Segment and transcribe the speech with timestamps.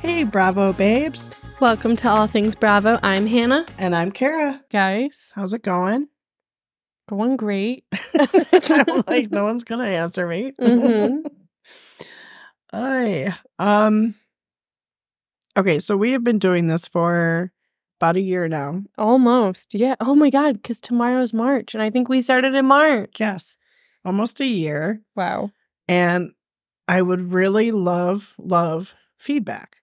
[0.00, 1.30] Hey, Bravo babes.
[1.60, 2.98] Welcome to All Things Bravo.
[3.02, 3.66] I'm Hannah.
[3.78, 4.62] And I'm Kara.
[4.70, 6.08] Guys, How's it going?
[7.08, 7.84] going great.
[8.18, 10.52] I'm like, no one's going to answer me.
[10.60, 11.24] Mhm.
[13.58, 14.14] Um,
[15.56, 17.52] okay, so we have been doing this for
[17.98, 18.82] about a year now.
[18.96, 19.74] Almost.
[19.74, 19.96] Yeah.
[20.00, 20.54] Oh my God.
[20.54, 21.74] Because tomorrow's March.
[21.74, 23.16] And I think we started in March.
[23.18, 23.58] Yes,
[24.04, 25.02] almost a year.
[25.16, 25.50] Wow.
[25.88, 26.32] And
[26.86, 29.76] I would really love, love feedback.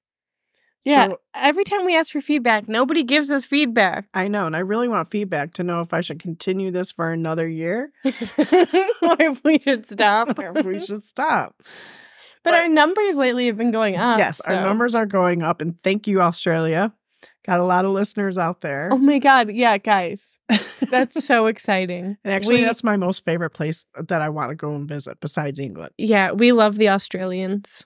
[0.85, 1.07] Yeah.
[1.07, 4.07] So, Every time we ask for feedback, nobody gives us feedback.
[4.13, 7.11] I know, and I really want feedback to know if I should continue this for
[7.11, 8.13] another year or
[9.19, 10.37] if we should stop.
[10.39, 11.61] or if we should stop.
[12.43, 14.19] But, our numbers lately have been going up.
[14.19, 16.93] yes, our numbers are going up, and thank you, Australia.
[17.45, 18.89] Got a lot of listeners out there.
[18.91, 19.51] Oh my God.
[19.51, 20.39] Yeah, guys.
[20.89, 22.17] That's so exciting.
[22.23, 25.19] and actually, we- that's my most favorite place that I want to go and visit
[25.19, 25.93] besides England.
[25.97, 27.85] Yeah, we love the Australians.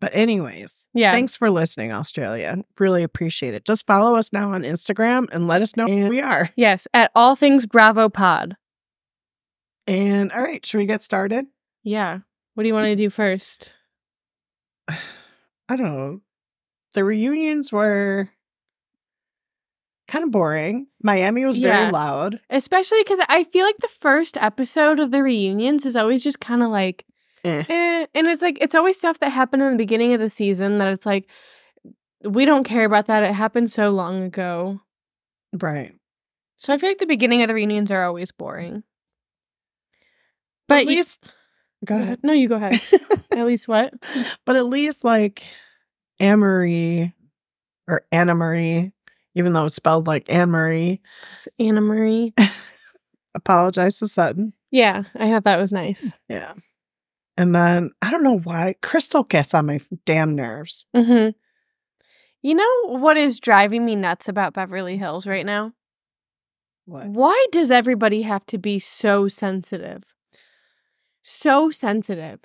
[0.00, 1.12] But, anyways, Yeah.
[1.12, 2.62] thanks for listening, Australia.
[2.78, 3.64] Really appreciate it.
[3.64, 6.50] Just follow us now on Instagram and let us know who we are.
[6.56, 8.56] Yes, at All Things Bravo Pod.
[9.86, 11.46] And all right, should we get started?
[11.82, 12.18] Yeah.
[12.54, 13.72] What do you want to do first?
[14.88, 16.20] I don't know.
[16.94, 18.30] The reunions were
[20.08, 20.86] kind of boring.
[21.02, 22.40] Miami was very loud.
[22.50, 26.62] Especially because I feel like the first episode of the reunions is always just kind
[26.62, 27.04] of like,
[27.44, 27.62] Eh.
[27.68, 28.06] eh.
[28.14, 30.92] And it's like, it's always stuff that happened in the beginning of the season that
[30.92, 31.30] it's like,
[32.24, 33.22] we don't care about that.
[33.22, 34.80] It happened so long ago.
[35.52, 35.94] Right.
[36.56, 38.82] So I feel like the beginning of the reunions are always boring.
[40.66, 41.32] But at you- least
[41.84, 42.18] go ahead.
[42.24, 42.80] No, you go ahead.
[43.32, 43.94] At least what?
[44.44, 45.44] But at least like
[46.20, 47.12] Marie
[47.86, 48.90] or Anna Marie,
[49.38, 51.00] even though it's spelled like Anne Marie,
[51.34, 52.34] It's Anna Marie.
[53.34, 54.52] apologize to Sutton.
[54.70, 56.12] Yeah, I thought that was nice.
[56.28, 56.54] Yeah.
[57.36, 60.86] And then I don't know why Crystal gets on my damn nerves.
[60.94, 61.28] hmm
[62.42, 65.72] You know what is driving me nuts about Beverly Hills right now?
[66.84, 67.06] What?
[67.06, 70.02] Why does everybody have to be so sensitive?
[71.22, 72.40] So sensitive.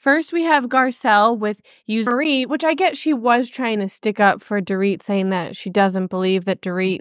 [0.00, 4.18] First, we have Garcelle with use Marie, which I get she was trying to stick
[4.18, 7.00] up for Dorit, saying that she doesn't believe that Dorit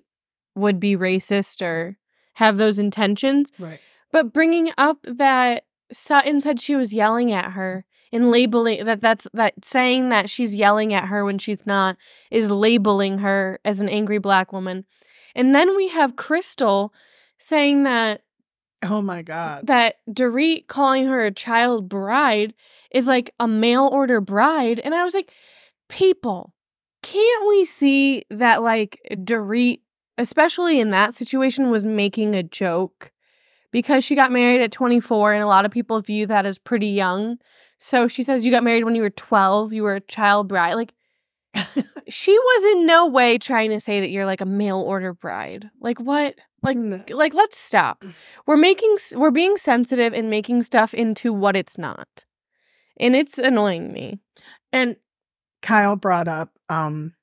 [0.53, 1.97] would be racist or
[2.33, 3.53] have those intentions.
[3.57, 3.79] Right.
[4.11, 9.27] But bringing up that Sutton said she was yelling at her and labeling that that's
[9.33, 11.95] that saying that she's yelling at her when she's not
[12.29, 14.83] is labeling her as an angry black woman.
[15.35, 16.93] And then we have Crystal
[17.37, 18.23] saying that
[18.83, 19.67] Oh my God.
[19.67, 22.53] that Dorit calling her a child bride
[22.91, 24.79] is like a mail order bride.
[24.79, 25.31] And I was like,
[25.89, 26.53] people,
[27.03, 29.79] can't we see that like Dorit,
[30.17, 33.11] especially in that situation, was making a joke
[33.71, 36.87] because she got married at 24 and a lot of people view that as pretty
[36.87, 37.37] young.
[37.79, 40.73] So she says, You got married when you were 12, you were a child bride.
[40.73, 40.93] Like,
[42.07, 45.69] she was in no way trying to say that you're like a mail order bride.
[45.79, 46.35] Like, what?
[46.61, 47.01] Like, No.
[47.11, 48.03] like let's stop
[48.45, 52.25] we're making we're being sensitive and making stuff into what it's not
[52.99, 54.19] and it's annoying me
[54.73, 54.95] And
[55.61, 57.13] Kyle brought up, um,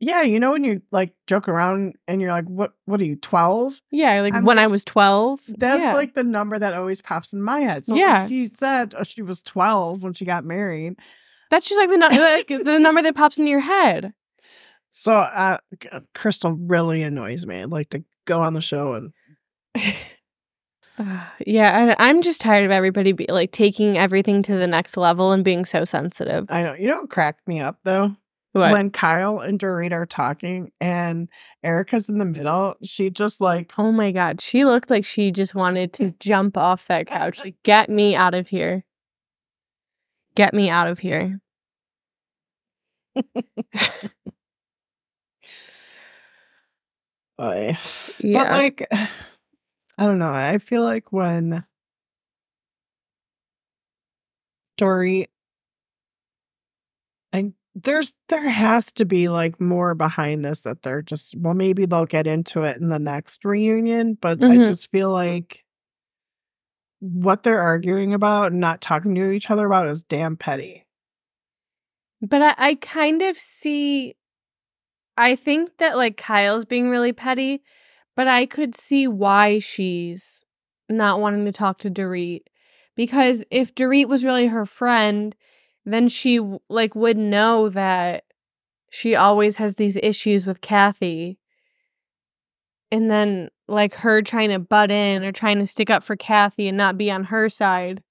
[0.00, 3.16] yeah, you know when you like joke around and you're like, what what are you,
[3.16, 3.80] 12?
[3.90, 5.94] yeah like I'm when like- i was 12 That's yeah.
[5.94, 7.84] like the number that always pops in my head.
[7.84, 8.26] So Yeah.
[8.26, 10.94] she said uh, she was 12 when she got married.
[11.50, 14.12] that's just like the, nu- like the number that pops into your head
[14.90, 15.58] So uh,
[16.14, 17.62] Crystal really annoys me.
[17.62, 19.12] I'd like to go on the show and
[20.98, 24.96] Uh, yeah I, i'm just tired of everybody be, like taking everything to the next
[24.96, 28.16] level and being so sensitive I know you what cracked me up though?
[28.52, 28.72] what?
[28.72, 31.30] When Kyle and Dorit are talking and
[31.64, 35.54] Erica's in the middle, she just like oh my god she looked like she just
[35.54, 38.84] wanted to jump off that couch like get me out of here
[40.34, 41.40] get me out of here
[47.40, 47.76] Oy.
[48.18, 48.86] yeah But like
[49.98, 50.32] I don't know.
[50.32, 51.64] I feel like when
[54.76, 55.28] Dory
[57.32, 61.86] and there's there has to be like more behind this that they're just well maybe
[61.86, 64.66] they'll get into it in the next reunion, but I Mhm.
[64.66, 65.64] just feel like
[67.00, 70.86] what they're arguing about and not talking to each other about is damn petty.
[72.20, 74.14] But I, I kind of see
[75.16, 77.62] I think that like Kyle's being really petty,
[78.16, 80.44] but I could see why she's
[80.88, 82.42] not wanting to talk to Dorit.
[82.96, 85.34] Because if Dorit was really her friend,
[85.84, 88.24] then she like would know that
[88.90, 91.38] she always has these issues with Kathy.
[92.90, 96.68] and then like her trying to butt in or trying to stick up for Kathy
[96.68, 98.02] and not be on her side.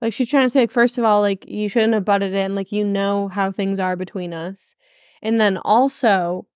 [0.00, 2.54] Like she's trying to say, like, first of all, like you shouldn't have butted in.
[2.54, 4.74] Like you know how things are between us,
[5.22, 6.46] and then also,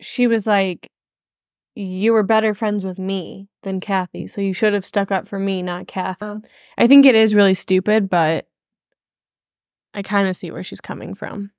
[0.00, 0.90] she was like,
[1.74, 5.38] you were better friends with me than Kathy, so you should have stuck up for
[5.38, 6.24] me, not Kathy.
[6.24, 6.30] Oh.
[6.32, 6.40] Uh-huh.
[6.76, 8.46] I think it is really stupid, but
[9.94, 11.50] I kind of see where she's coming from.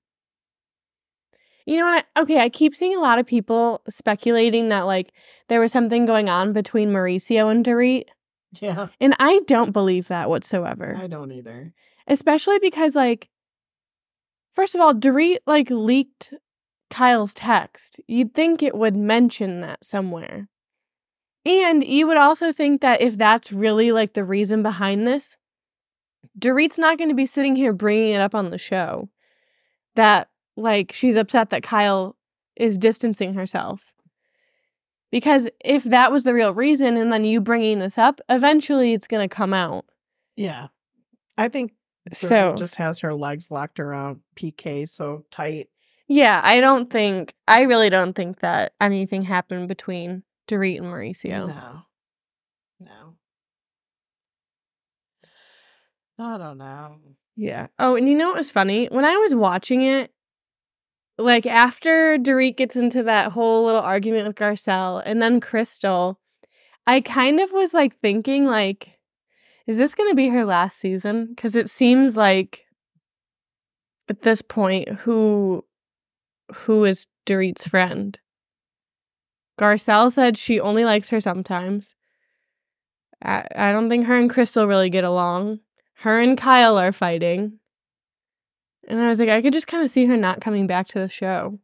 [1.66, 2.06] You know what?
[2.16, 5.14] I, okay, I keep seeing a lot of people speculating that like
[5.48, 8.06] there was something going on between Mauricio and Dorit,
[8.60, 8.88] Yeah.
[9.00, 10.98] and I don't believe that whatsoever.
[11.00, 11.74] I don't either.
[12.08, 13.30] Especially because like
[14.54, 16.34] first of all, Dorit like leaked
[16.92, 18.00] Kyle's text.
[18.08, 20.48] You'd think it would mention that somewhere.
[21.46, 25.38] And you would also think that if that's really like the reason behind this,
[26.38, 29.10] Dorit's not going to be sitting here bringing it up on the show.
[29.96, 32.16] That like she's upset that Kyle
[32.56, 33.94] is distancing herself.
[35.12, 39.08] Because if that was the real reason and then you bringing this up, eventually it's
[39.08, 39.86] going to come out.
[40.36, 40.68] Yeah.
[41.38, 41.74] I think
[42.14, 45.70] So- so just has her legs locked around PK so tight.
[46.08, 51.48] Yeah, I don't think I really don't think that anything happened between Dorit and Mauricio.
[51.48, 51.82] No.
[52.80, 53.16] No.
[56.20, 56.98] I don't know.
[57.36, 57.68] Yeah.
[57.80, 58.88] Oh, and you know what was funny?
[58.88, 60.12] When I was watching it,
[61.18, 66.20] like after Dorit gets into that whole little argument with Garcelle and then Crystal,
[66.86, 69.00] I kind of was like thinking like
[69.68, 72.66] is this going to be her last season cuz it seems like
[74.10, 75.64] at this point who
[76.54, 78.18] who is Dorit's friend?
[79.60, 81.96] Garcelle said she only likes her sometimes.
[83.24, 85.60] I, I don't think her and Crystal really get along.
[85.96, 87.60] Her and Kyle are fighting.
[88.88, 91.00] And I was like, I could just kind of see her not coming back to
[91.00, 91.60] the show.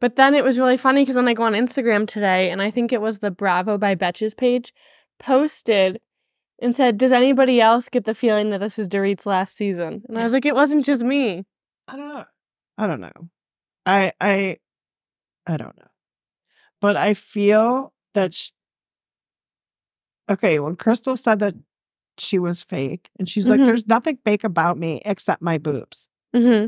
[0.00, 2.70] But then it was really funny because then I go on Instagram today, and I
[2.70, 4.72] think it was the Bravo by Betches page,
[5.18, 6.00] posted
[6.58, 10.02] and said, Does anybody else get the feeling that this is Dorit's last season?
[10.08, 11.44] And I was like, It wasn't just me.
[11.86, 12.24] I don't know.
[12.78, 13.28] I don't know.
[13.90, 14.58] I I
[15.46, 15.90] I don't know.
[16.80, 18.50] But I feel that sh-
[20.30, 21.54] Okay, when Crystal said that
[22.18, 23.50] she was fake and she's Mhm.
[23.50, 26.08] like there's nothing fake about me except my boobs.
[26.34, 26.66] Mm-hmm.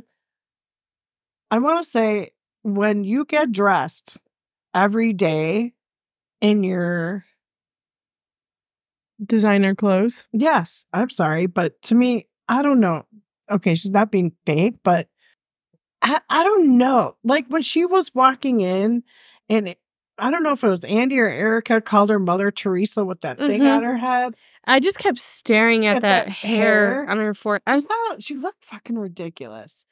[1.51, 2.31] I want to say
[2.63, 4.17] when you get dressed
[4.75, 5.75] every day
[6.41, 7.25] in your
[9.25, 10.27] Designer clothes.
[10.33, 13.05] yes, I'm sorry, but to me, I don't know.
[13.51, 15.09] Okay, she's not being fake, but
[16.03, 17.17] I, I don't know.
[17.23, 19.05] Like when she was walking in,
[19.49, 19.79] and it,
[20.19, 23.39] I don't know if it was Andy or Erica called her Mother Teresa with that
[23.39, 23.77] thing Mhm.
[23.77, 24.35] on her head.
[24.65, 27.11] I just kept staring at, At that, that hair, hair?
[27.11, 27.63] on her forehead.
[27.67, 29.87] I was, No, she looked fucking ridiculous.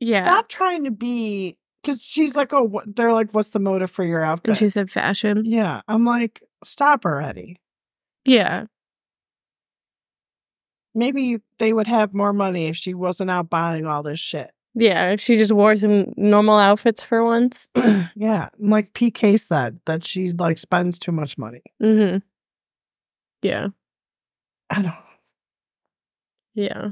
[0.00, 0.22] yeah.
[0.22, 2.96] Stop trying to be because she's like, oh, what?
[2.96, 4.48] They're like, what's the motive for your outfit?
[4.48, 5.42] And she said fashion.
[5.44, 7.58] yeah, I'm like, stop already.
[8.24, 8.66] Yeah.
[10.94, 14.50] Maybe they would have more money if she wasn't out buying all this shit.
[14.78, 15.10] Yeah.
[15.10, 17.68] If she just wore some normal outfits for once.
[18.14, 21.62] yeah, like PK said that she like spends too much money.
[21.82, 22.18] Mm-hmm.
[23.42, 23.68] Yeah.
[24.70, 24.94] I don't.
[26.54, 26.90] Yeah.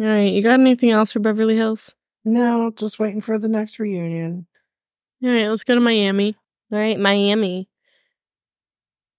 [0.00, 0.32] All right.
[0.32, 1.94] You got anything else for Beverly Hills?
[2.24, 4.46] No, just waiting for the next reunion.
[5.22, 5.48] All right.
[5.48, 6.36] Let's go to Miami.
[6.72, 6.98] All right.
[6.98, 7.68] Miami.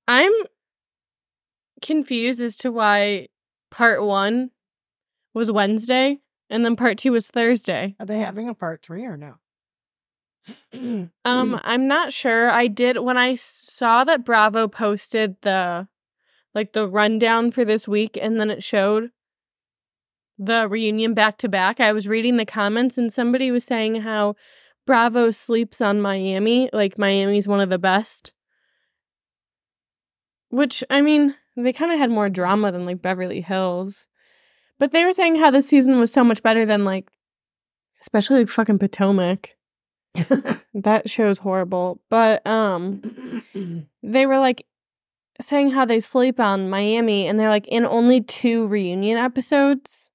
[0.08, 0.34] I'm
[1.82, 3.28] confused as to why
[3.72, 4.52] part one
[5.34, 7.96] was Wednesday and then part two was Thursday.
[8.00, 9.36] Are they having a part three or no?
[11.26, 12.52] Um, I'm not sure.
[12.52, 15.88] I did when I saw that Bravo posted the
[16.54, 19.10] like the rundown for this week and then it showed
[20.38, 21.80] the reunion back to back.
[21.80, 24.36] I was reading the comments and somebody was saying how
[24.86, 28.32] Bravo sleeps on Miami, like Miami's one of the best.
[30.50, 34.08] Which I mean, they kind of had more drama than like Beverly Hills.
[34.80, 37.10] But they were saying how this season was so much better than like
[38.02, 39.56] especially like fucking Potomac.
[40.76, 42.02] That show's horrible.
[42.10, 43.02] But um
[44.04, 44.66] they were like
[45.40, 50.10] saying how they sleep on Miami and they're like in only two reunion episodes.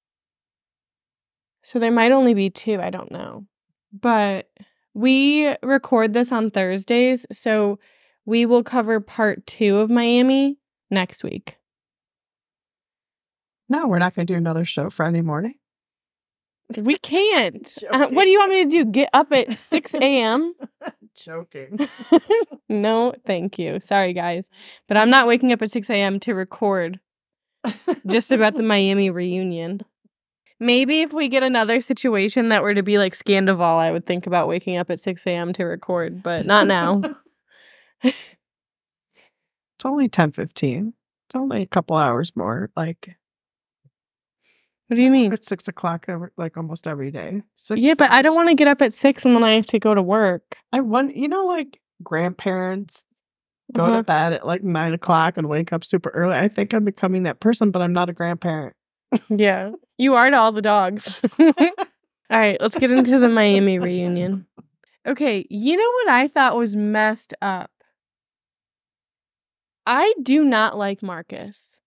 [1.63, 3.45] So there might only be two, I don't know.
[3.91, 4.49] But
[4.93, 7.79] we record this on Thursdays, so
[8.25, 10.57] we will cover part 2 of Miami
[10.89, 11.57] next week.
[13.71, 15.53] No, we're not going to do another show Friday morning.
[16.77, 17.73] We can't.
[17.89, 18.83] Uh, what do you want me to do?
[18.83, 20.53] Get up at 6 a.m.?
[21.15, 21.79] Joking.
[22.69, 23.79] no, thank you.
[23.79, 24.49] Sorry, guys.
[24.89, 26.19] But I'm not waking up at 6 a.m.
[26.19, 26.99] to record
[28.07, 29.81] just about the Miami reunion.
[30.59, 34.27] maybe if we get another situation that were to be like Scandoval, I would think
[34.27, 35.53] about waking up at 6 a.m.
[35.53, 37.01] to record, but not now.
[38.03, 38.15] it's
[39.85, 40.93] only ten fifteen.
[41.29, 42.69] It's only a couple hours more.
[42.75, 43.15] Like
[44.91, 45.31] what do you mean?
[45.31, 47.43] At six o'clock, every, like almost every day.
[47.55, 49.65] Six, Yeah, but I don't want to get up at 6 and then I have
[49.67, 50.57] to go to work.
[50.73, 53.05] I want you know like grandparents
[53.71, 53.97] go Uh-huh.
[53.97, 56.35] to bed at like nine o'clock and wake up super early.
[56.35, 58.75] I think I'm becoming that person, but I'm not a grandparent.
[59.29, 59.71] Yeah.
[59.97, 61.21] You are to all the dogs.
[61.39, 61.53] all
[62.29, 64.45] right, let's get into the Miami reunion.
[65.07, 67.71] Okay, you know what I thought was messed up?
[69.85, 71.79] I do not like Marcus.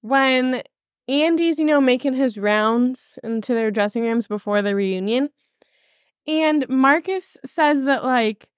[0.00, 0.62] When
[1.08, 5.30] Andy's, you know, making his rounds into their dressing rooms before the reunion,
[6.26, 8.48] and Marcus says that, like,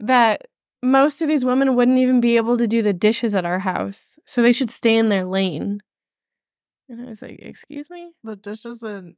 [0.00, 0.48] that
[0.82, 4.18] most of these women wouldn't even be able to do the dishes at our house,
[4.26, 5.80] so they should stay in their lane.
[6.88, 8.12] And I was like, excuse me?
[8.24, 9.16] The dishes in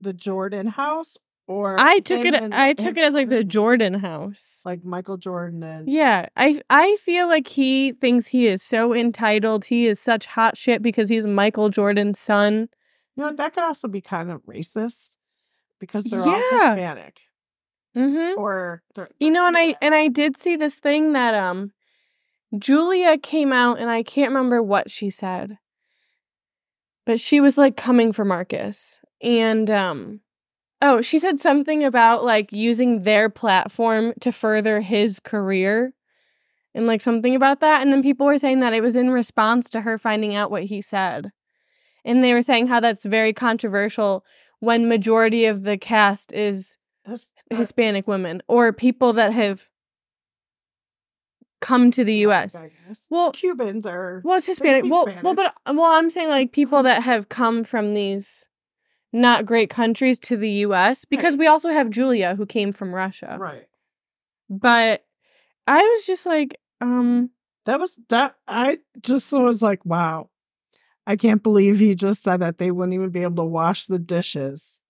[0.00, 1.16] the Jordan house,
[1.48, 4.60] or I took it and- I took it as like the Jordan house.
[4.64, 9.64] like Michael Jordan and Yeah, I I feel like he thinks he is so entitled.
[9.66, 12.68] He is such hot shit because he's Michael Jordan's son.
[13.16, 15.16] You know that could also be kind of racist
[15.78, 16.50] because they're all Yeah.
[16.50, 17.20] Hispanic
[17.96, 18.36] Mhm.
[18.36, 21.72] or they're, You know, and I and I did see this thing that um
[22.58, 25.58] Julia came out and I can't remember what she said.
[27.04, 28.98] But she was like coming for Marcus.
[29.22, 30.20] And um
[30.82, 35.92] oh, she said something about like using their platform to further his career.
[36.74, 39.70] And like something about that and then people were saying that it was in response
[39.70, 41.32] to her finding out what he said.
[42.04, 44.24] And they were saying how that's very controversial
[44.60, 46.76] when majority of the cast is
[47.08, 47.16] uh,
[47.50, 49.68] Hispanic women or people that have
[51.60, 52.54] come to the U.S.
[53.10, 54.84] Well, Cubans are well, it's Hispanic.
[54.90, 58.44] Well, well, but well, I'm saying like people that have come from these
[59.12, 61.04] not great countries to the U.S.
[61.04, 61.40] because Right.
[61.40, 63.36] we also have Julia who came from Russia.
[63.38, 63.66] right.
[64.48, 65.04] But
[65.66, 67.30] I was just like, um,
[67.64, 68.36] That was that.
[68.46, 70.30] I just was like, wow.
[71.06, 73.98] I can't believe he just said that they wouldn't even be able to wash the
[73.98, 74.82] dishes.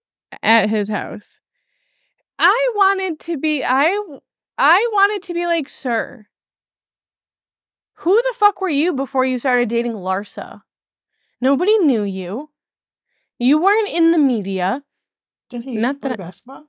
[0.43, 1.41] at his house.
[2.39, 3.97] I wanted to be I
[4.59, 6.27] I wanted to be like, "Sir,
[8.01, 10.63] who the fuck were you before you started dating Larsa?
[11.41, 12.51] Nobody knew you.
[13.39, 14.83] You weren't in the media.
[15.51, 16.67] Did he Not play that- basketball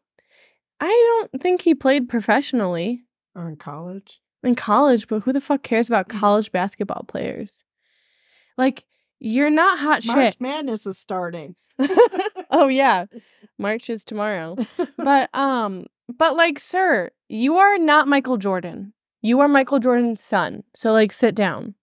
[0.80, 0.88] I
[1.32, 3.04] don't think he played professionally
[3.36, 4.22] or in college?
[4.44, 6.20] in college, but who the fuck cares about Mm.
[6.20, 7.64] college basketball players?
[8.58, 8.86] Like,
[9.20, 10.16] you're not hot shit.
[10.16, 10.42] March shit.
[10.42, 11.56] Madness is starting.
[12.52, 13.06] oh yeah.
[13.58, 14.56] March is tomorrow.
[14.98, 20.64] but um but like sir you are not michael jordan you are michael jordan's son
[20.74, 21.76] so like sit down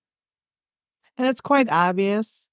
[1.18, 2.48] And it's quite obvious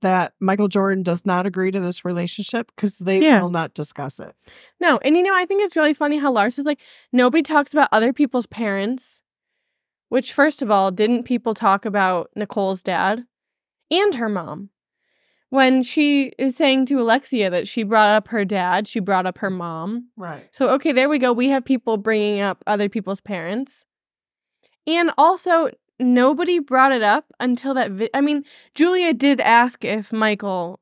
[0.00, 3.42] that Michael Jordan does not agree to this relationship because they Yeah.
[3.42, 4.34] will not discuss it.
[4.80, 6.80] no and you know i think it's really funny how lars is like
[7.12, 9.20] nobody talks about other people's parents
[10.08, 13.24] which first of all didn't people talk about nicole's dad
[13.90, 14.70] and her mom
[15.50, 19.38] when she is saying to alexia that she brought up her dad she brought up
[19.38, 20.48] her mom Right.
[20.52, 21.32] So, okay, there we go.
[21.32, 23.84] We have people bringing up other people's parents.
[24.86, 27.90] And also, nobody brought it up until that.
[27.92, 30.80] Vi- I mean, Julia did ask if Michael,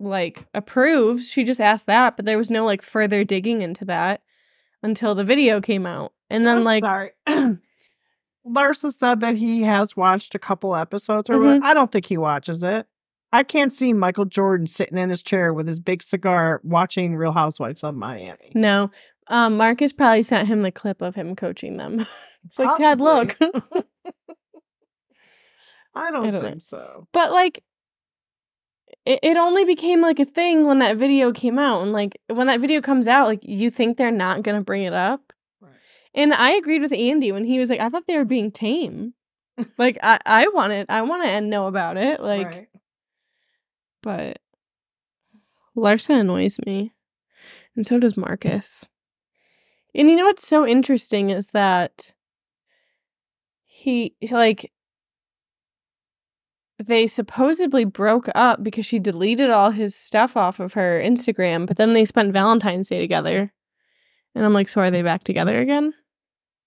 [0.00, 1.28] like, approves.
[1.30, 4.22] She just asked that, but there was no, like, further digging into that
[4.82, 6.12] until the video came out.
[6.30, 7.10] And then, I'm like, sorry.
[8.46, 11.44] Larsa said that he has watched a couple episodes or Mhm.
[11.44, 11.64] whatever.
[11.64, 12.86] I don't think he watches it.
[13.30, 17.32] I can't see Michael Jordan sitting in his chair with his big cigar watching Real
[17.32, 18.52] Housewives of Miami.
[18.54, 18.90] no.
[19.30, 22.06] Um, Marcus probably sent him the clip of him coaching them.
[22.46, 23.36] it's like, Dad, look.
[25.94, 26.48] I don't, I don't know.
[26.48, 27.06] think so.
[27.12, 27.62] But like
[29.04, 32.46] it, it only became like a thing when that video came out and like when
[32.46, 35.32] that video comes out like you think they're not going to bring it up.
[35.60, 35.72] Right.
[36.14, 39.14] And I agreed with Andy when he was like I thought they were being tame.
[39.76, 42.68] like I I wanted I want to know about it like Right.
[44.02, 44.38] but
[45.76, 46.92] Larsa annoys me.
[47.76, 48.86] And so does Marcus.
[49.94, 52.12] And you know what's so interesting is that
[53.78, 54.72] he like
[56.84, 61.76] they supposedly broke up because she deleted all his stuff off of her Instagram, but
[61.76, 63.52] then they spent Valentine's Day together.
[64.34, 65.94] And I'm like, so are they back together again?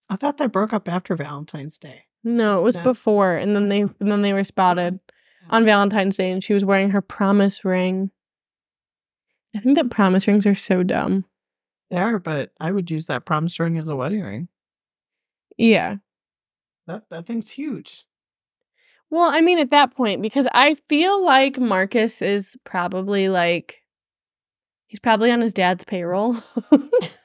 [0.10, 2.06] I thought they broke up after Valentine's Day.
[2.24, 2.84] No, it was No.
[2.84, 5.00] before, and then they and then they were spotted
[5.50, 8.12] on Valentine's Day, and she was wearing her promise ring.
[9.54, 11.26] I think that promise rings are so dumb.
[11.90, 14.48] They are, but I would use that promise ring as a wedding ring.
[15.58, 15.98] Yeah.
[16.92, 18.04] That that thing's huge.
[19.10, 23.82] Well, I mean, at that point, because I feel like Marcus is probably like
[24.92, 26.36] He's probably on his dad's payroll.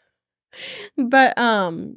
[0.96, 1.96] but um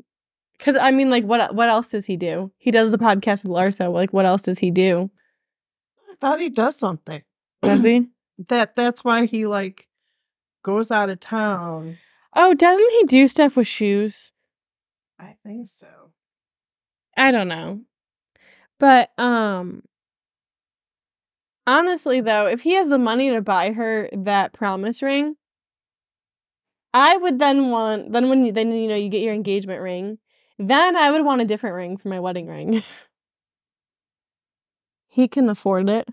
[0.57, 2.51] cuz I mean like what what else does he do?
[2.57, 3.93] He does the podcast with Larsa.
[3.93, 5.11] Like what else does he do?
[6.09, 7.21] I thought he does something.
[7.61, 8.07] Does he?
[8.47, 9.89] That that's why he like
[10.63, 11.97] goes out of town.
[12.33, 14.31] Oh, doesn't he do stuff with shoes?
[15.19, 15.99] I think so.
[17.19, 17.81] I don't know.
[18.79, 19.83] But um
[21.67, 25.35] honestly though, if he has the money to buy her that promise ring,
[26.93, 30.17] I would then want then when you, then you know you get your engagement ring,
[30.57, 32.81] then I would want a different ring for my wedding ring.
[35.07, 36.07] he can afford it.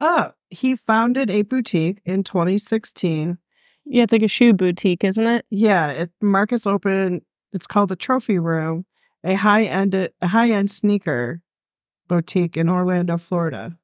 [0.00, 3.38] Oh, he founded a boutique in 2016.
[3.86, 5.46] Yeah, it's like a shoe boutique, isn't it?
[5.50, 7.22] Yeah, it Marcus opened.
[7.52, 8.84] It's called the Trophy Room,
[9.24, 11.40] a high end a high end sneaker
[12.08, 13.76] boutique in Orlando, Florida.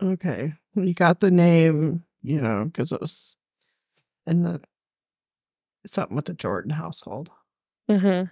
[0.00, 3.36] Okay, you got the name, you know, because it was
[4.26, 4.60] in the
[5.86, 7.30] something with the Jordan household.
[7.90, 8.30] Mhm.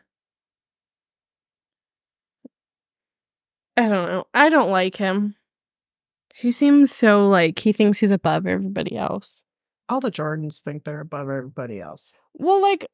[3.76, 4.24] I don't know.
[4.32, 5.36] I don't like him.
[6.34, 9.44] He seems so like he thinks he's above everybody else.
[9.88, 12.18] All the Jordans think they're above everybody else.
[12.34, 12.86] Well, like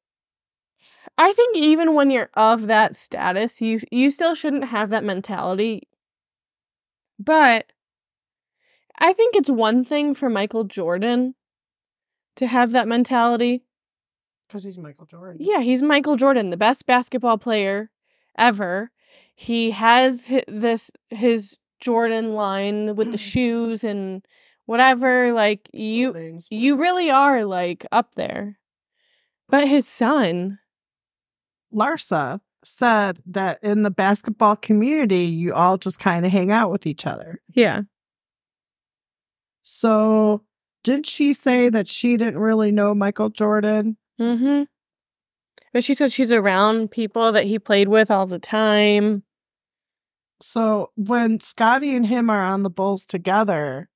[1.19, 5.89] I think even when you're of that status, you you still shouldn't have that mentality.
[7.19, 7.73] But
[8.99, 11.35] I think it's one thing for Michael Jordan
[12.37, 13.65] to have that mentality.
[14.49, 15.39] Because he's Michael Jordan.
[15.41, 17.91] Yeah, he's Michael Jordan, the best basketball player
[18.37, 18.91] ever.
[19.35, 24.25] He has this his Jordan line with the shoes and
[24.67, 28.59] whatever like you you really are like up there.
[29.49, 30.59] But his son,
[31.73, 36.87] Larsa said that in the basketball community, you all just kind of hang out with
[36.87, 37.41] each other.
[37.55, 37.83] yeah.
[39.63, 40.43] So,
[40.83, 43.97] did she say that she didn't really know Michael Jordan?
[44.21, 44.67] Mhm.
[45.73, 49.23] But she said she's around people that he played with all the time.
[50.41, 53.89] So, when Scottie and him are on the Bulls together,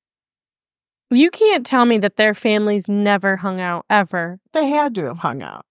[1.11, 4.41] You can't tell me that their families never hung out ever.
[4.53, 5.65] they had to have hung out.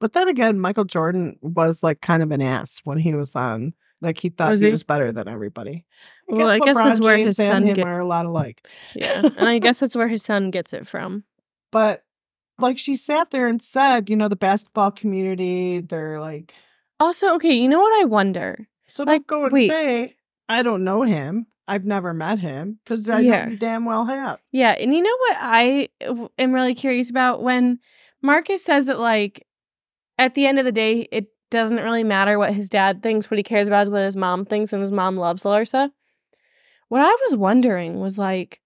[0.00, 3.74] But then again, Michael Jordan was like kind of an ass when he was on.
[4.00, 4.70] Like he thought Was he, he?
[4.70, 5.84] was better than everybody.
[6.28, 8.66] Well, I guess that's LeBron where James his son him get- are a lot alike.
[8.94, 9.22] Yeah.
[9.36, 11.24] and I guess that's where his son gets it from.
[11.72, 12.04] But
[12.60, 16.52] like she sat there and said, you know, the basketball community, they're like,
[17.00, 18.68] Also, okay, you know what I wonder?
[18.86, 19.68] so Like, don't go and wait.
[19.68, 20.14] say,
[20.48, 21.46] I don't know him.
[21.66, 23.50] I've never met him because I Yeah.
[23.58, 24.38] damn well have.
[24.52, 25.88] Yeah, and you know what I
[26.38, 27.80] am really curious about when
[28.22, 29.44] Marcus says that like
[30.18, 33.38] at the end of the day it doesn't really matter what his dad thinks, what
[33.38, 35.90] he cares about is what his mom thinks and his mom loves Larsa.
[36.88, 38.60] What I was wondering was like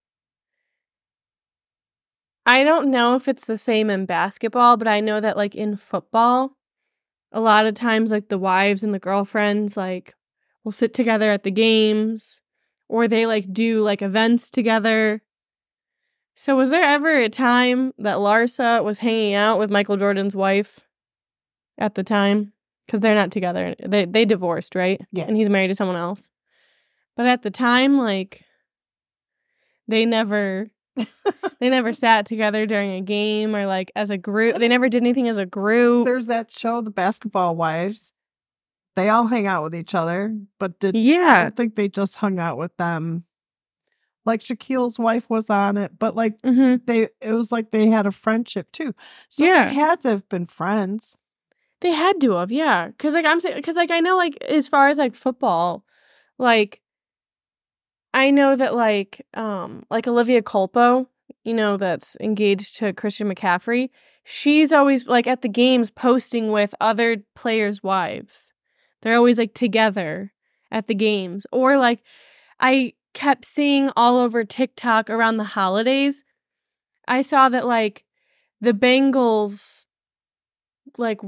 [2.45, 5.77] I don't know if it's the same in basketball, but I know that like in
[5.77, 6.57] football
[7.31, 10.15] a lot of times like the wives and the girlfriends like
[10.65, 12.41] will sit together at the games
[12.89, 15.23] or they like do like events together.
[16.35, 20.81] So was there ever a time that Larsa was hanging out with Michael Jordan's wife
[21.83, 22.53] at the time?
[22.87, 23.75] Because they're not together.
[23.85, 25.01] They they divorced, right?
[25.13, 25.25] Yeah.
[25.25, 26.31] And he's married to someone else.
[27.17, 28.45] But at the time, like
[29.89, 30.69] they never
[31.61, 34.57] they never sat together during a game or like as a group.
[34.59, 36.05] They never did anything as a group.
[36.05, 38.13] There's that show, The Basketball Wives.
[38.95, 41.43] They all hang out with each other, but did I yeah.
[41.45, 43.25] don't think they just hung out with them.
[44.27, 48.07] Like Shaquille's wife was on it, but like hmm they it was like they had
[48.07, 48.95] a friendship too.
[49.29, 49.69] So Yeah.
[49.69, 51.17] they had to have been friends.
[51.83, 52.91] They had to have, yeah.
[52.97, 55.85] Cause like I'm saying, cause like I know like as far as like football,
[56.39, 56.81] like
[58.15, 61.09] I know that like um like Olivia Culpo,
[61.43, 63.91] you know, that's engaged to Christian McCaffrey.
[64.23, 68.53] She's always like at the games posting with other players' wives.
[69.01, 70.33] They're always like together
[70.71, 72.05] at the games, or like
[72.61, 76.23] I kept seeing all over TikTok around the holidays.
[77.09, 78.05] I saw that like
[78.61, 79.87] the Bengals
[80.97, 81.21] like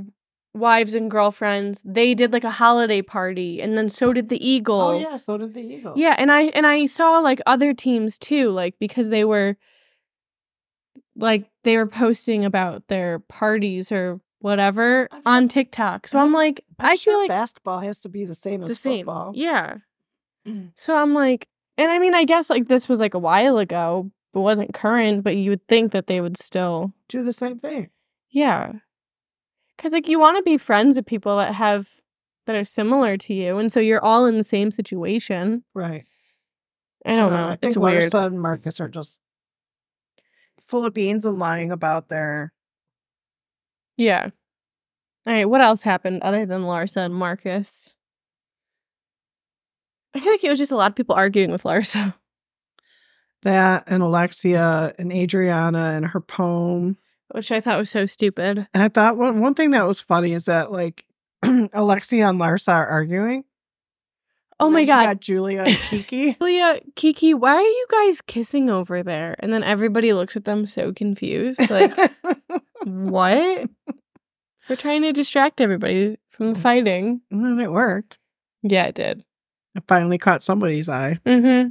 [0.54, 5.06] wives and girlfriends, they did like a holiday party and then so did the Eagles.
[5.06, 5.98] Oh yeah, so did the Eagles.
[5.98, 9.56] Yeah, and I and I saw like other teams too, like because they were
[11.16, 16.06] like they were posting about their parties or whatever feel- on TikTok.
[16.08, 18.60] So I'm- I'm like I'm I sure feel like basketball has to be the same
[18.60, 19.06] the as same.
[19.06, 19.32] football.
[19.34, 19.76] Yeah.
[20.76, 24.10] So I'm like and I mean I guess like this was like a while ago,
[24.32, 27.90] but wasn't current, but you would think that they would still Do the same thing.
[28.30, 28.72] Yeah.
[29.78, 31.90] Cuz like you want to be friends with people that have
[32.46, 35.64] that are similar to you and so you're all in the same situation.
[35.74, 36.06] Right.
[37.06, 37.48] I don't Uh, know.
[37.48, 38.02] I it's think weird.
[38.04, 39.20] Larsa and Marcus are just
[40.66, 42.52] full of beans and lying about their
[43.96, 44.30] Yeah.
[45.26, 47.94] All right, what else happened other than Larsa and Marcus?
[50.14, 52.14] I feel like it was just a lot of people arguing with Larsa.
[53.42, 56.96] That and Alexia and Adriana and her poem.
[57.34, 58.68] Which I thought was so stupid.
[58.72, 61.04] And I thought one one thing that was funny is that like
[61.42, 63.42] Alexia and Larsa are arguing.
[64.60, 65.04] Oh my god.
[65.06, 66.34] got Julia and Kiki.
[66.34, 69.34] Julia, Kiki, why are you guys kissing over there?
[69.40, 71.68] And then everybody looks at them so confused.
[71.68, 71.92] Like,
[72.84, 73.68] what?
[74.68, 77.22] We're trying to distract everybody from the fighting.
[77.32, 78.20] and it worked.
[78.62, 79.24] Yeah, it did.
[79.74, 81.18] It finally caught somebody's eye.
[81.26, 81.70] Mm-hmm.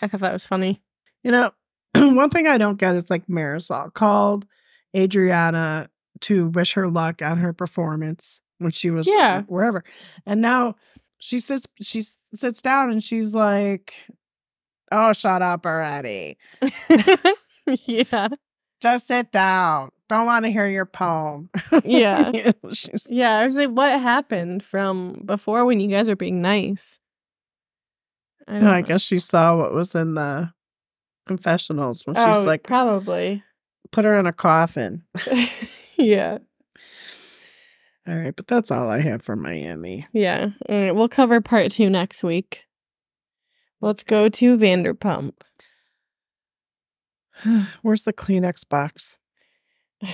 [0.00, 0.80] I thought that was funny.
[1.24, 1.50] You know,
[1.96, 4.46] one thing I don't get is like Marisol called
[4.96, 5.88] Adriana
[6.20, 9.42] to wish her luck on her performance when she was Yeah.
[9.42, 9.84] wherever.
[10.26, 10.76] And now
[11.18, 13.94] she sits she sits down and she's like,
[14.90, 16.36] Oh, shut up already.
[17.86, 18.28] yeah.
[18.80, 19.90] Just sit down.
[20.08, 21.48] Don't want to hear your poem.
[21.84, 22.30] Yeah.
[22.34, 22.72] You know,
[23.08, 23.38] Yeah.
[23.38, 27.00] I was like, what happened from before when you guys were being nice?
[28.48, 30.52] I, I guess she saw what was in the
[31.26, 33.42] confessionals when she oh, was like, probably.
[33.92, 35.04] Put her in a coffin.
[35.96, 36.38] yeah.
[38.08, 40.08] All right, but that's all I have for Miami.
[40.12, 40.50] Yeah.
[40.68, 40.94] All right.
[40.94, 42.64] We'll cover part two next week.
[43.80, 45.34] Let's go to Vanderpump.
[47.82, 49.16] Where's the Kleenex box?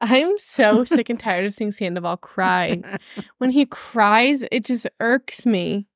[0.00, 2.82] I'm so sick and tired of seeing Sandoval cry.
[3.38, 5.86] When he cries, it just irks me.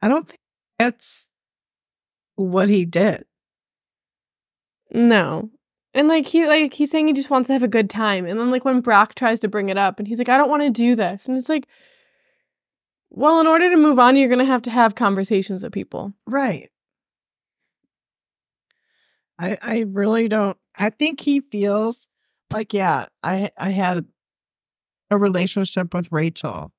[0.00, 0.40] I don't think
[0.78, 1.30] that's
[2.36, 3.24] what he did.
[4.92, 5.50] No.
[5.94, 8.26] And like he like he's saying he just wants to have a good time.
[8.26, 10.50] And then like when Brock tries to bring it up and he's like, I don't
[10.50, 11.26] want to do this.
[11.26, 11.66] And it's like
[13.10, 16.12] well, in order to move on, you're gonna have to have conversations with people.
[16.26, 16.70] Right.
[19.38, 22.08] I I really don't I think he feels
[22.52, 24.06] like yeah, I I had
[25.10, 26.72] a relationship with Rachel.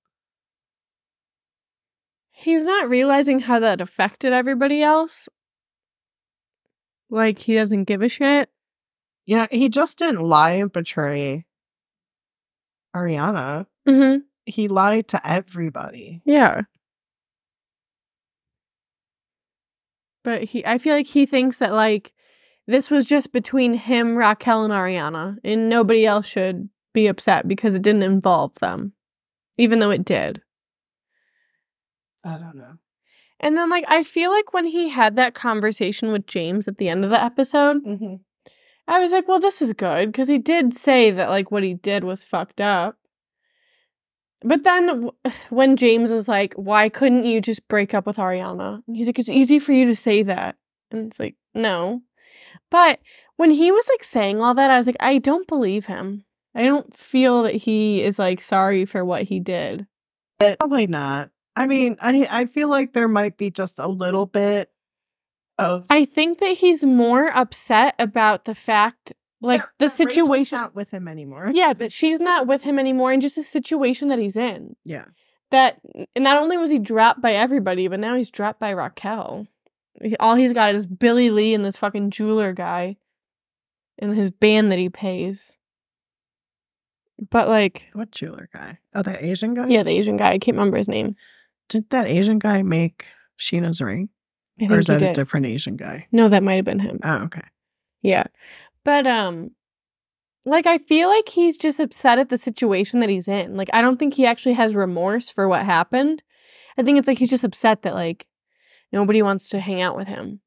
[2.32, 5.28] He's not realizing how that affected everybody else.
[7.10, 8.50] Like he doesn't give a shit.
[9.26, 11.45] Yeah, he just didn't lie and betray
[12.95, 13.67] Ariana.
[13.88, 14.19] Mm-hmm.
[14.45, 16.22] He lied to everybody.
[16.26, 16.62] Yeah.
[20.24, 22.13] But he I feel like he thinks that like
[22.67, 27.74] this was just between him, Raquel, and Ariana, and nobody else should be upset because
[27.74, 28.93] it didn't involve them.
[29.58, 30.41] Even though it did.
[32.24, 32.74] I don't know.
[33.39, 36.89] And then like I feel like when he had that conversation with James at the
[36.89, 38.15] end of the episode, Mm-hmm.
[38.88, 41.75] I was like, well, this is good because he did say that like what he
[41.75, 42.97] did was fucked up.
[44.41, 45.12] But then w-
[45.52, 48.82] when James was like, why couldn't you just break up with Ariana?
[48.88, 50.56] And he's like, it's easy for you to say that.
[50.89, 52.02] And it's like, no.
[52.71, 52.99] But
[53.38, 56.25] when he was like saying all that, I was like, I don't believe him.
[56.56, 59.86] I don't feel that he is like sorry for what he did.
[60.39, 61.30] Probably not.
[61.55, 64.71] I mean, I I feel like there might be just a little bit
[65.57, 70.57] of I think that he's more upset about the fact, like the Rachel's situation.
[70.57, 71.51] not with him anymore.
[71.53, 74.75] Yeah, but she's not with him anymore, and just the situation that he's in.
[74.85, 75.05] Yeah.
[75.51, 75.79] That
[76.15, 79.47] not only was he dropped by everybody, but now he's dropped by Raquel.
[80.19, 82.97] All he's got is Billie Lee and this fucking jeweler guy,
[83.97, 85.57] and his band that he pays.
[87.31, 88.77] But like, What jeweler guy?
[88.93, 89.67] Oh, that Asian guy?
[89.67, 90.29] yeah, the Asian guy.
[90.31, 91.15] I can't remember his name.
[91.69, 93.05] Did that Asian guy make
[93.39, 94.10] Scheana's ring?
[94.69, 96.08] Or is that a different Asian guy?
[96.12, 96.99] No, that might have been him.
[97.03, 97.43] Oh, okay.
[98.01, 98.25] Yeah.
[98.84, 99.51] But um
[100.45, 103.55] like I feel like he's just upset at the situation that he's in.
[103.55, 106.23] Like I don't think he actually has remorse for what happened.
[106.77, 108.27] I think it's like he's just upset that like
[108.91, 110.41] nobody wants to hang out with him.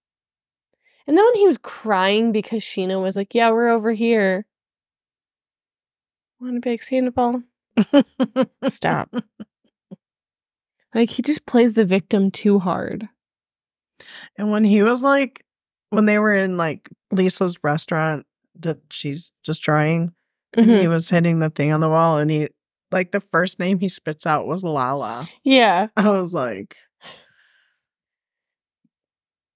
[1.06, 4.46] And then when he was crying because Scheana was like, "Yeah, we're over here."
[6.40, 7.42] Want to be Sandoval?
[8.68, 9.14] Stop.
[10.94, 13.08] Like he just plays the victim too hard.
[14.36, 15.44] And when he was like,
[15.90, 18.26] when they were in like Lisa's restaurant
[18.60, 20.12] that she's just trying,
[20.54, 20.90] and he mm-hmm.
[20.90, 22.48] was hitting the thing on the wall, and he
[22.90, 25.28] like the first name he spits out was Lala.
[25.44, 25.88] Yeah.
[25.96, 26.76] I was like,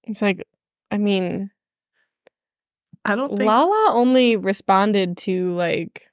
[0.07, 0.47] It's like
[0.89, 1.51] I mean,
[3.03, 6.07] I don't think Lala only responded to like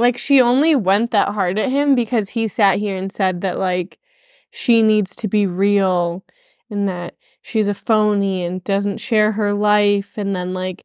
[0.00, 3.58] like she only went that hard at him because he sat here and said that
[3.58, 3.98] like
[4.50, 6.24] she needs to be real
[6.70, 10.84] and that she's a phony and doesn't share her life and then like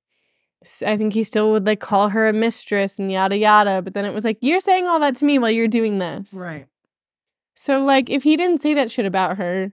[0.86, 4.06] I think he still would like call her a mistress and yada yada but then
[4.06, 6.34] it was like you're saying all that to me while you're doing this.
[6.36, 6.68] right.
[7.56, 9.72] So like if he didn't say that shit about her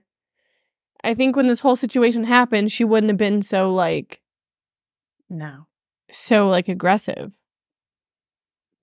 [1.03, 4.21] I think when this whole situation happened she wouldn't have been so like
[5.29, 5.65] No.
[6.11, 7.31] so like aggressive.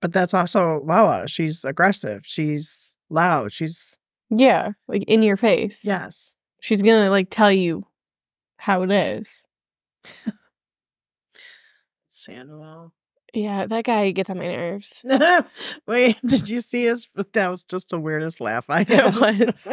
[0.01, 1.27] But that's also Lala.
[1.27, 2.21] She's aggressive.
[2.25, 3.51] She's loud.
[3.51, 3.97] She's
[4.29, 5.85] Yeah, like in your face.
[5.85, 6.35] yes.
[6.59, 7.85] She's gonna like tell you
[8.57, 9.45] how it is.
[12.09, 12.93] Sandoval.
[13.33, 15.05] Yeah, that guy gets on my nerves.
[15.87, 17.07] Wait, did you see his?
[17.33, 18.83] That was just the weirdest laugh I
[19.43, 19.67] was.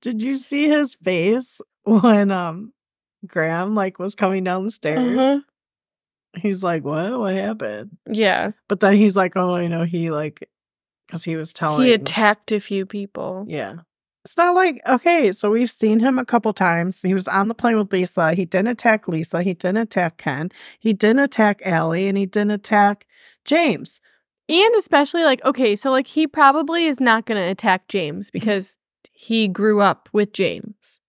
[0.00, 2.72] did you see his face when um
[3.26, 4.98] Graham like was coming down the stairs?
[5.18, 5.40] Uh-huh.
[6.34, 7.18] He's like, "What?
[7.18, 8.52] What happened?" Yeah.
[8.68, 10.48] But then he's like, "Oh, I know." He like,
[11.06, 11.86] because he was telling.
[11.86, 13.44] He attacked a few people.
[13.48, 13.76] Yeah.
[14.24, 17.02] It's not like, okay, so we've seen him a couple times.
[17.02, 18.34] He was on the plane with Lisa.
[18.34, 19.42] He didn't attack Lisa.
[19.42, 20.50] He didn't attack Ken.
[20.78, 23.06] He didn't attack Ally and he didn't attack
[23.44, 24.00] James.
[24.48, 28.38] And especially like, okay, so like he probably is not gonna attack James mm-hmm.
[28.38, 28.76] because
[29.10, 31.00] he grew up with James.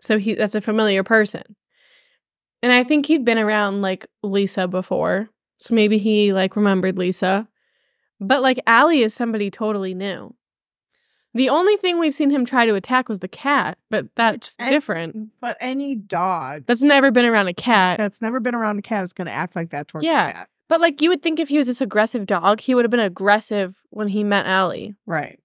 [0.00, 1.56] So he that's a familiar person.
[2.64, 5.28] And I think he'd been around like Lisa before.
[5.58, 7.46] So maybe he like remembered Lisa.
[8.20, 10.34] But like Ally is somebody totally new.
[11.34, 15.30] The only thing we've seen him try to attack was the cat, but that's different.
[15.40, 17.98] But any dog That's never been around a cat.
[17.98, 20.28] that's never been around a cat is going to act like that towards Yeah.
[20.28, 20.48] a cat.
[20.68, 23.00] But like you would think if he was this aggressive dog, he would have been
[23.00, 24.90] aggressive when he met Ally.
[25.06, 25.38] Right.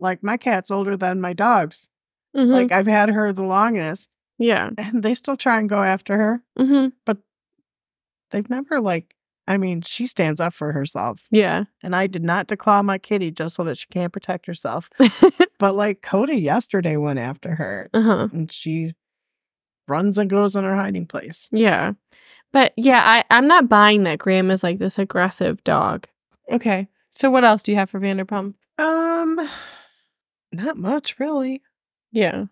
[0.00, 1.88] Like my cat's older than my dog's.
[2.36, 2.50] Mhm.
[2.52, 4.10] Like I've had her the longest
[4.40, 4.70] yeah.
[4.76, 6.42] and they still try and go after her.
[6.58, 6.88] Mm-hmm.
[7.06, 7.18] But
[8.30, 9.14] they've never like,
[9.46, 11.26] I mean, she stands up for herself.
[11.30, 11.64] Yeah.
[11.82, 14.90] And I did not declaw my kitty just so that she can't protect herself.
[15.60, 18.28] But like Cody yesterday went after her uh-huh.
[18.32, 18.94] and she
[19.86, 21.50] runs and goes in her hiding place.
[21.52, 21.92] Yeah.
[22.50, 26.08] But yeah, I, I'm not buying that Graham is like this aggressive dog.
[26.50, 26.88] Okay.
[27.10, 28.54] So what else do you have for Vanderpump?
[28.78, 29.38] Um
[30.52, 31.60] not much really.
[32.10, 32.46] Yeah.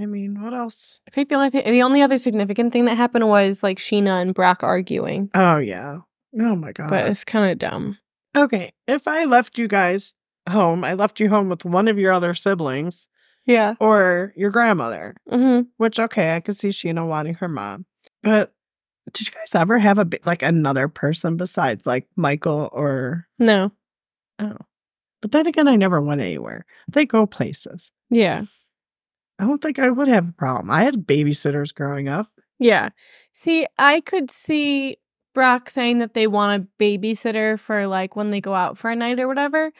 [0.00, 1.00] I mean, what else?
[1.08, 4.22] I think the only thing the only other significant thing that happened was like Scheana
[4.22, 5.30] and Brock arguing.
[5.34, 5.98] Oh yeah.
[6.38, 6.90] Oh my god.
[6.90, 7.98] But it's kind of dumb.
[8.36, 10.14] okay, if I left you guys
[10.48, 13.08] home, I left you home with one of your other siblings
[13.46, 13.74] Yeah.
[13.80, 15.62] or your grandmother, Mm-hmm.
[15.78, 17.86] which okay, I could see Scheana wanting her mom.
[18.22, 18.52] But
[19.12, 23.72] did you guys ever have a like another person besides like Michael or No.
[24.38, 24.56] oh?
[25.20, 26.64] But then again, I never went anywhere.
[26.86, 27.90] They go places.
[28.10, 28.44] Yeah.
[29.38, 30.70] I don't think I would have a problem.
[30.70, 32.28] I had babysitters growing up.
[32.58, 32.90] Yeah.
[33.32, 34.96] See, I could see
[35.34, 38.96] Brock saying that they want a babysitter for like when they go out for a
[38.96, 39.70] night or whatever.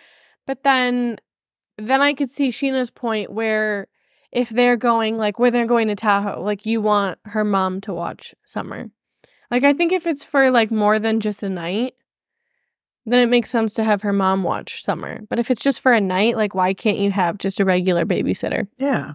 [0.47, 1.19] But then
[1.77, 3.89] then I could see Scheana's point where
[4.31, 7.95] if they're going like where they're going to Tahoe, like you want her mom to
[7.95, 8.91] watch Summer.
[9.51, 11.95] Like I think if it's for like more than just a night,
[13.07, 15.21] then it makes sense to have her mom watch Summer.
[15.29, 18.05] But if it's just for a night, like why can't you have just a regular
[18.05, 18.69] babysitter?
[18.79, 19.15] Yeah.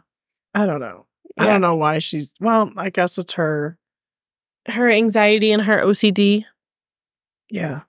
[0.53, 1.05] I don't know.
[1.37, 3.77] I don't know why she's well, I guess it's her.
[4.67, 6.45] Her anxiety and her OCD.
[7.49, 7.81] Yeah.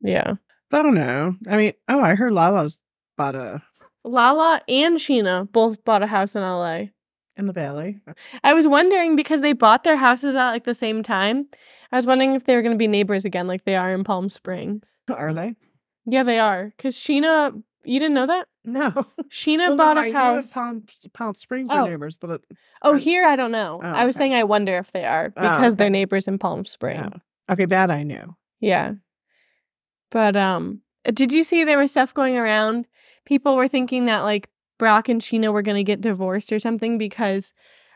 [0.00, 0.34] Yeah.
[0.70, 1.36] But I don't know.
[1.48, 2.78] I mean, oh, I heard Lala's
[3.16, 3.62] bought a
[4.04, 6.86] Lala and Scheana both bought a house in LA.
[7.36, 8.00] in the valley.
[8.06, 8.12] Uh,
[8.42, 11.46] I was wondering because they bought their houses at like the same time.
[11.90, 14.04] I was wondering if they were going to be neighbors again, like they are in
[14.04, 15.00] Palm Springs.
[15.08, 15.54] Are they?
[16.06, 16.72] Yeah, they are.
[16.76, 18.46] Because Scheana, you didn't know that?
[18.64, 18.90] No.
[19.30, 20.52] Scheana Well, bought I a knew house.
[20.52, 21.76] Palm, Palm Springs Oh.
[21.84, 22.44] are neighbors, but it,
[22.82, 23.80] Oh, I- here I don't know.
[23.82, 24.24] Oh, I was okay.
[24.24, 27.00] saying I wonder if they are Oh, because they're neighbors in Palm Springs.
[27.02, 27.52] yeah.
[27.52, 28.34] Okay, that I knew.
[28.60, 28.94] Yeah.
[30.10, 30.80] But um
[31.12, 32.86] did you see there was stuff going around?
[33.26, 34.48] People were thinking that like
[34.78, 37.52] Brock and Scheana were going to get divorced or something because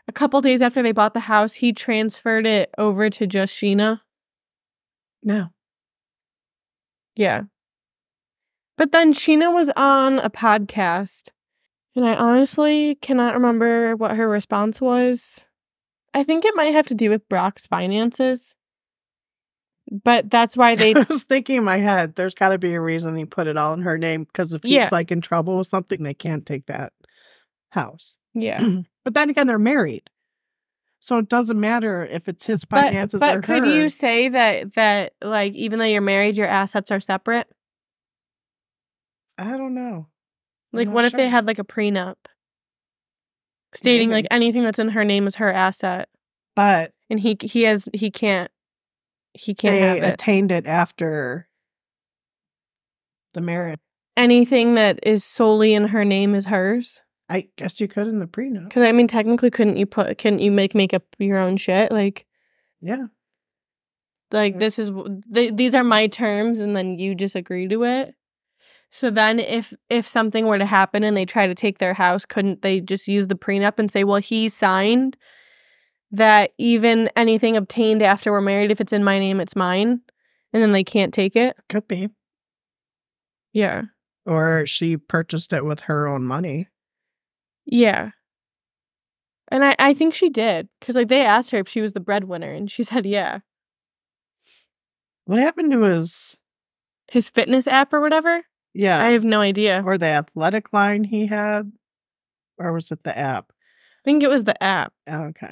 [0.07, 4.01] a couple days after they bought the house, he transferred it over to just Scheana.
[5.23, 5.47] No.
[7.15, 7.43] Yeah.
[8.79, 11.29] But then Scheana was on a podcast
[11.95, 15.43] and I honestly cannot remember what her response was.
[16.13, 18.55] I think it might have to do with Brock's finances.
[20.03, 22.79] But that's why they I was thinking in my head, there's got to be a
[22.81, 24.89] reason he put it all in her name because if he's Yeah.
[24.91, 26.93] like in trouble with something, they can't take that
[27.71, 28.17] house.
[28.33, 28.63] yeah.
[29.03, 30.09] but then again, they're married,
[31.01, 34.73] so it doesn't matter if it's his But, finances but or could you say that
[34.75, 37.47] that like even though you're married, your assets are separate?
[39.39, 40.07] I don't know.
[40.73, 42.15] I'm Like what if they had like a prenup
[43.73, 46.09] stating like anything that's in her name is her asset
[46.55, 48.51] But and he he has he can't
[49.33, 50.13] he can't they have it.
[50.15, 51.47] attained it after
[53.33, 53.79] the marriage.
[54.17, 57.01] Anything that is solely in her name is hers.
[57.29, 58.71] I guess you could in the prenup.
[58.71, 61.91] Cuz I mean technically couldn't you put couldn't you make make up your own shit
[61.91, 62.25] like
[62.81, 63.05] Yeah.
[64.31, 64.91] like this is
[65.33, 68.15] th- these are my terms and then you just agree to it
[68.89, 72.25] so then if if something were to happen and they try to take their house
[72.25, 75.17] couldn't they just use the prenup and say well he signed
[76.11, 80.01] that even anything obtained after we're married if it's in my name it's mine
[80.53, 81.55] and then they can't take it.
[81.69, 82.09] Could be.
[83.53, 83.83] Yeah.
[84.25, 86.67] Or she purchased it with her own money.
[87.65, 88.11] Yeah.
[89.51, 91.99] And I, I think she did because like they asked her if she was the
[91.99, 93.39] breadwinner and she said yeah.
[95.25, 96.37] What happened to his
[97.11, 98.43] His fitness app or whatever.
[98.79, 99.81] Yeah I have no idea.
[99.85, 101.71] or the athletic line he had?
[102.57, 103.51] Or was it the app?
[103.51, 104.93] I think it was the app.
[105.07, 105.47] Oh, okay.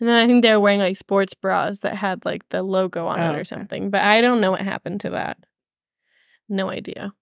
[0.00, 3.06] And then I think they were wearing like sports bras that had like the logo
[3.06, 3.90] on Oh, it or something.
[3.90, 5.36] But I don't know what happened to that.
[6.48, 7.12] No idea.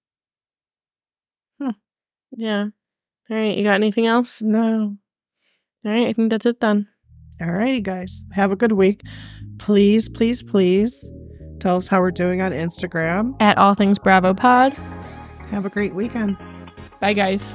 [1.60, 1.70] Hmm.
[2.36, 2.66] Yeah.
[3.30, 3.56] All right.
[3.56, 4.40] You got anything else?
[4.40, 4.96] No.
[5.84, 6.06] All right.
[6.08, 6.86] I think that's it then.
[7.40, 8.24] All righty, guys.
[8.32, 9.02] Have a good week.
[9.58, 11.04] Please, please, please
[11.60, 13.34] tell us how we're doing on Instagram.
[13.40, 14.72] At All Things Bravo Pod.
[15.50, 16.36] Have a great weekend.
[17.00, 17.54] Bye, guys.